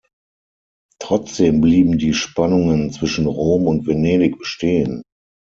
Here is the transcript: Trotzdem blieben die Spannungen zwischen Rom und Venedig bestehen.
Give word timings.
Trotzdem 0.97 1.61
blieben 1.61 1.99
die 1.99 2.15
Spannungen 2.15 2.91
zwischen 2.91 3.27
Rom 3.27 3.67
und 3.67 3.85
Venedig 3.85 4.39
bestehen. 4.39 5.03